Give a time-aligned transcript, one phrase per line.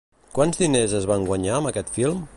[0.37, 2.29] Quants diners es van guanyar amb el film?